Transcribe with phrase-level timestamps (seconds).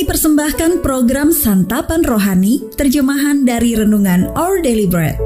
[0.00, 5.20] Kami persembahkan program Santapan Rohani, terjemahan dari Renungan Our Daily Bread.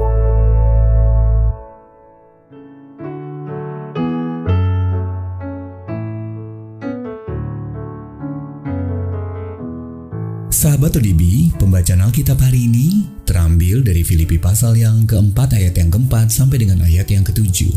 [10.51, 16.35] Sahabat ODB, pembacaan Alkitab hari ini terambil dari Filipi pasal yang keempat ayat yang keempat
[16.35, 17.71] sampai dengan ayat yang ketujuh.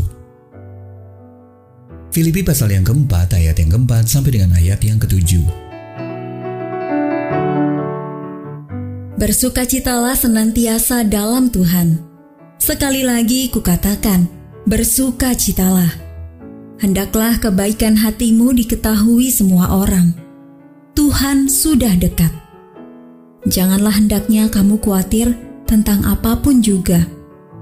[2.11, 5.68] Filipi pasal yang keempat ayat yang keempat sampai dengan ayat yang ketujuh.
[9.19, 11.99] Bersukacitalah senantiasa dalam Tuhan.
[12.55, 14.31] Sekali lagi kukatakan,
[14.63, 15.91] bersukacitalah.
[16.79, 20.15] Hendaklah kebaikan hatimu diketahui semua orang.
[20.95, 22.31] Tuhan sudah dekat.
[23.43, 25.35] Janganlah hendaknya kamu khawatir
[25.67, 27.03] tentang apa pun juga,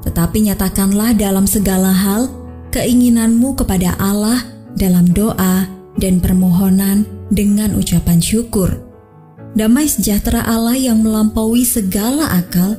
[0.06, 2.30] tetapi nyatakanlah dalam segala hal
[2.70, 4.46] keinginanmu kepada Allah
[4.78, 5.66] dalam doa
[5.98, 7.02] dan permohonan
[7.34, 8.87] dengan ucapan syukur
[9.58, 12.78] damai sejahtera Allah yang melampaui segala akal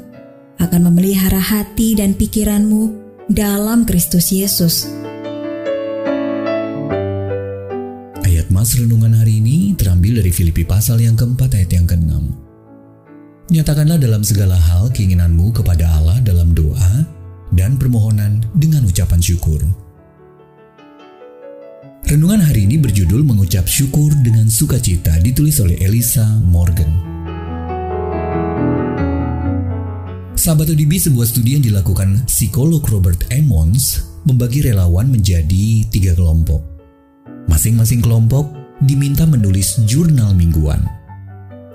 [0.63, 2.95] akan memelihara hati dan pikiranmu
[3.27, 4.87] dalam Kristus Yesus.
[8.23, 12.31] Ayat Mas Renungan hari ini terambil dari Filipi pasal yang keempat ayat yang keenam.
[13.51, 17.03] Nyatakanlah dalam segala hal keinginanmu kepada Allah dalam doa
[17.59, 19.59] dan permohonan dengan ucapan syukur.
[22.09, 26.89] Renungan hari ini berjudul Mengucap Syukur dengan Sukacita ditulis oleh Elisa Morgan.
[30.33, 36.65] Sahabat ODB sebuah studi yang dilakukan psikolog Robert Emmons membagi relawan menjadi tiga kelompok.
[37.45, 38.57] Masing-masing kelompok
[38.89, 40.81] diminta menulis jurnal mingguan.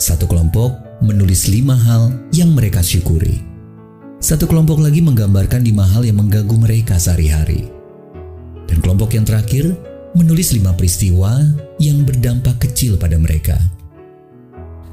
[0.01, 3.37] Satu kelompok menulis lima hal yang mereka syukuri.
[4.17, 7.69] Satu kelompok lagi menggambarkan lima hal yang mengganggu mereka sehari-hari.
[8.65, 11.42] Dan kelompok yang terakhir menulis lima peristiwa
[11.81, 13.58] yang berdampak kecil pada mereka.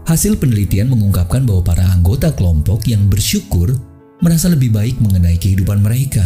[0.08, 3.76] Hasil penelitian mengungkapkan bahwa para anggota kelompok yang bersyukur
[4.24, 6.24] merasa lebih baik mengenai kehidupan mereka,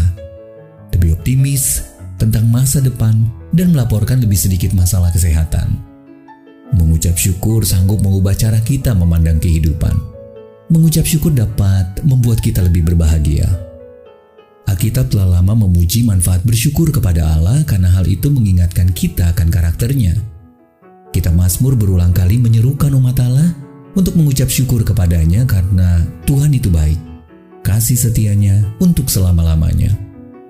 [0.95, 1.85] lebih optimis
[2.17, 5.75] tentang masa depan, dan melaporkan lebih sedikit masalah kesehatan.
[6.75, 9.95] Mengucap syukur sanggup mengubah cara kita memandang kehidupan.
[10.73, 13.47] Mengucap syukur dapat membuat kita lebih berbahagia.
[14.85, 20.13] Alkitab telah lama memuji manfaat bersyukur kepada Allah karena hal itu mengingatkan kita akan karakternya.
[21.09, 23.49] Kita Mazmur berulang kali menyerukan umat Allah
[23.97, 27.01] untuk mengucap syukur kepadanya karena Tuhan itu baik.
[27.65, 29.89] Kasih setianya untuk selama-lamanya.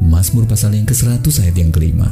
[0.02, 2.10] Mazmur pasal yang ke-100 ayat yang kelima.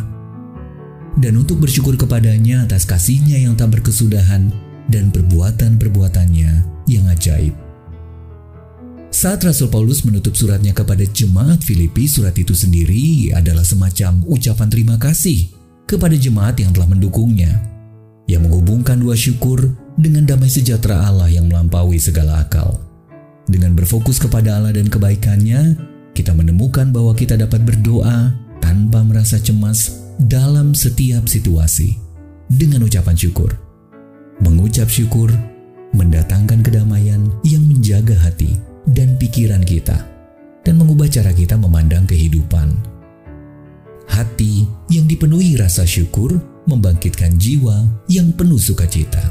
[1.18, 4.46] Dan untuk bersyukur kepadanya atas kasihnya yang tak berkesudahan
[4.86, 6.50] dan perbuatan-perbuatannya
[6.86, 7.71] yang ajaib.
[9.12, 14.96] Saat Rasul Paulus menutup suratnya kepada jemaat Filipi, surat itu sendiri adalah semacam ucapan terima
[14.96, 15.52] kasih
[15.84, 17.60] kepada jemaat yang telah mendukungnya,
[18.24, 19.68] yang menghubungkan dua syukur
[20.00, 22.80] dengan damai sejahtera Allah yang melampaui segala akal.
[23.44, 25.76] Dengan berfokus kepada Allah dan kebaikannya,
[26.16, 28.32] kita menemukan bahwa kita dapat berdoa
[28.64, 32.00] tanpa merasa cemas dalam setiap situasi
[32.48, 33.52] dengan ucapan syukur.
[34.40, 35.28] Mengucap syukur
[39.32, 39.96] pikiran kita,
[40.60, 42.68] dan mengubah cara kita memandang kehidupan.
[44.04, 46.36] Hati yang dipenuhi rasa syukur
[46.68, 47.80] membangkitkan jiwa
[48.12, 49.24] yang penuh sukacita.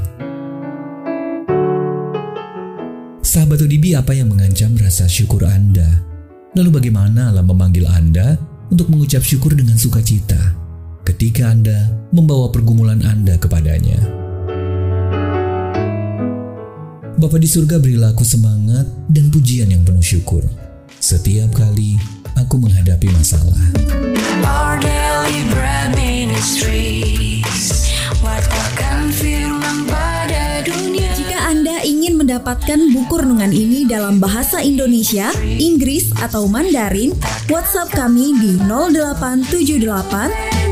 [3.22, 6.02] Sahabat ODB, apa yang mengancam rasa syukur Anda?
[6.58, 8.34] Lalu bagaimana Allah memanggil Anda
[8.74, 10.58] untuk mengucap syukur dengan sukacita
[11.06, 14.02] ketika Anda membawa pergumulan Anda kepadanya?
[17.22, 20.42] Bapa di surga berilah aku semangat dan pujian yang penuh syukur.
[20.98, 21.94] Setiap kali
[22.34, 23.62] aku menghadapi masalah.
[24.42, 27.86] Our daily bread ministries
[28.18, 36.10] Wartakan firman pada dunia Jika Anda ingin mendapatkan buku renungan ini dalam bahasa Indonesia, Inggris,
[36.18, 37.14] atau Mandarin,
[37.46, 40.51] WhatsApp kami di 0878